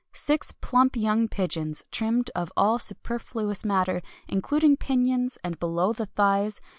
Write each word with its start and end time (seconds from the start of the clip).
Six 0.13 0.51
plump 0.61 0.95
young 0.95 1.27
pigeons, 1.27 1.85
trimmed 1.91 2.31
of 2.33 2.51
all 2.57 2.79
superfluous 2.79 3.63
matter, 3.63 4.01
including 4.27 4.75
pinions 4.75 5.37
and 5.43 5.59
below 5.59 5.93
the 5.93 6.07
thighs. 6.07 6.59